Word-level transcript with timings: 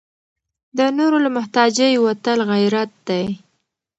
د 0.77 0.79
نورو 0.97 1.17
له 1.25 1.29
محتاجۍ 1.37 1.93
وتل 2.05 2.39
غیرت 2.51 2.91
دی. 3.07 3.25